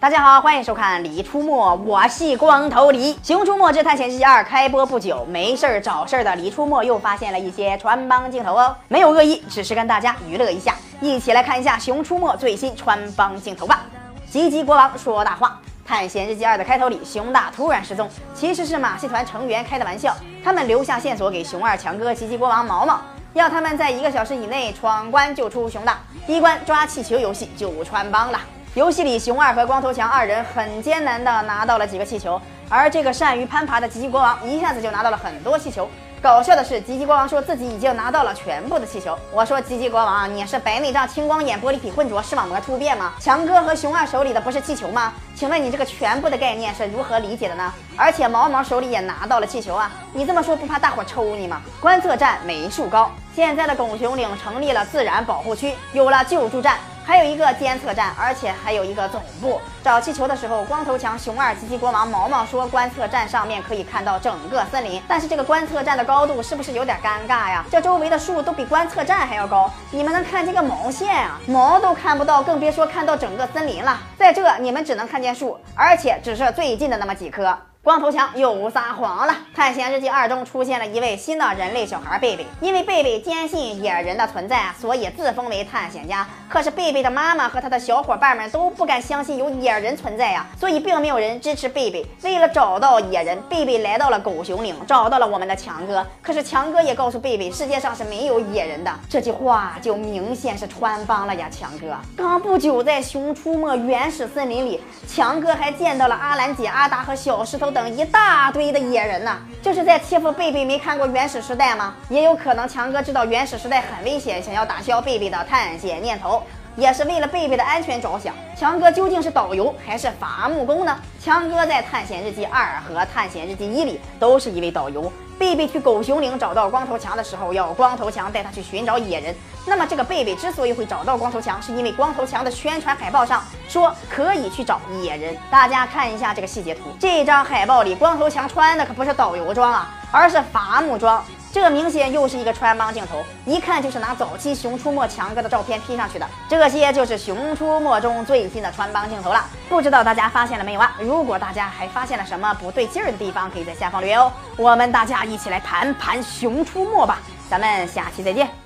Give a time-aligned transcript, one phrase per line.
[0.00, 3.14] 大家好，欢迎收看《李出没》，我是光头李。
[3.22, 10.74] 《熊出没之探险日记二》开播不久，没事儿找事儿的李出没又发现了一些穿帮镜头哦，没有恶意，只是跟大家娱乐一下。
[11.00, 13.84] 一起来看一下《熊出没》最新穿帮镜头吧。
[14.28, 23.00] 吉吉国王说大话，《探险日记二》的开头里，熊大突然失踪，其实是马戏团成员开的玩笑，他们留下线索给熊二、强哥、吉吉国王、毛毛，
[23.34, 25.98] 要他们在一个小时以内闯关救出熊大。
[26.24, 28.40] 第一关抓气球游戏就穿帮了。
[28.74, 35.88] 游戏里，熊二和光头强二人很艰难地拿到了几个气球，而这个善于攀爬的吉吉国王一下子就拿到了很多气球。
[36.24, 39.14] 搞笑的是，吉吉国王说自己已经拿到了全部的气球。
[39.30, 43.12] 我说，吉吉国王，你是白内障、青光眼、玻璃体混浊、视网膜突变吗？
[43.20, 45.12] 强哥和熊二手里的不是气球吗？
[45.34, 47.70] 请问你这个全部的概念是如何理解的呢？
[47.94, 51.60] 而且毛毛手里也拿到了气球啊，你这么说不怕大伙抽你吗？
[51.78, 56.78] 观测站没树高，现在的狗熊岭成立了自然保护区，有了救助站。
[57.06, 59.60] 还有一个监测站，而且还有一个总部。
[59.82, 65.02] 找气球的时候，光头强、熊二、吉吉国王、毛毛说，观测站上面可以看到整个森林。
[65.06, 67.64] 但是这个观测站的高度是不是有点尴尬呀？
[67.70, 71.38] 这周围的树都比观测站还要高，你们能看见个毛线啊？
[71.46, 74.00] 毛都看不到，更别说看到整个森林了。
[74.18, 77.56] 在这，你们只能看见树，而且只是最近的那么几棵。
[77.84, 86.26] 光头强又撒谎了，《探险日记二》中出现了一位新的人类小孩贝贝，因为贝贝坚信野人的存在，所以自封为探险家。
[86.48, 92.06] 可是贝贝的妈妈和他的小伙伴们都不敢相信有野人存在呀，所以并没有人支持贝贝。
[92.22, 96.06] 为了找到野人，贝贝来到了狗熊岭，找到了我们的强哥。
[96.22, 98.90] 可是强哥也告诉贝贝，世界上是没有野人的。
[99.10, 101.94] 这句话就明显是穿帮了呀，强哥。
[102.16, 107.73] 刚不久在熊出没原始森林里，强哥还见到了阿兰姐、阿达和小石头。
[107.74, 111.92] 等一大堆的野人呢，这是在欺负贝贝没看过原始时代吗？
[112.08, 116.40] 也有可能强哥知道原始时代很危险，想要打消贝贝的探险念头。
[116.76, 120.96] 也是为了贝贝的安全着想，强哥究竟是导游还是伐木工呢？
[121.22, 125.10] 强哥在《探险日记二》和《探险日记一》里都是一位导游。
[125.36, 129.34] 贝贝去狗熊岭找到光头强的时候，要光头强带他去寻找野人。
[129.66, 135.36] 那么这个贝贝之所以会找到光头强，是因为光头强的宣传海报上说可以去找野人。
[135.50, 141.24] 大家看一下这个细节图，这张海报里光头强穿的可不是导游装啊，而是伐木装。
[141.54, 146.26] 这明显又是一个穿帮镜头，一看就是拿早期《熊出没》强哥的照片 P 上去的。
[146.48, 150.96] 这些就是《熊出没》中最新的穿帮镜头了，不知道大家发现了没有啊？
[150.98, 154.32] 如果大家还发现了什么不对劲儿的地方，可以在下方留言哦。
[154.56, 158.63] 我们大家一起来盘盘《熊出没》吧，咱们下期再见。